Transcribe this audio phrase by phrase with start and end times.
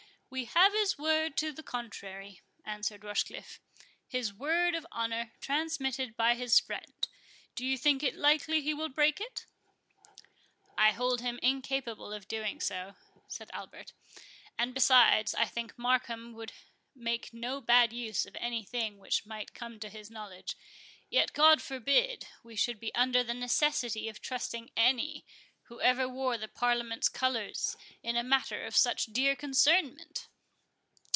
[0.33, 6.57] "We have his word to the contrary," answered Rochecliffe—"his word of honour, transmitted by his
[6.57, 9.45] friend:—Do you think it likely he will break it?"
[10.77, 12.95] "I hold him incapable of doing so,"
[13.25, 13.91] answered Albert;
[14.57, 16.53] "and, besides, I think Markham would
[16.95, 22.29] make no bad use of any thing which might come to his knowledge—Yet God forbid
[22.41, 25.25] we should be under the necessity of trusting any
[25.65, 30.27] who ever wore the Parliament's colours in a matter of such dear concernment!"